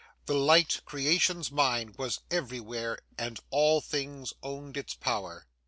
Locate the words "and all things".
3.19-4.33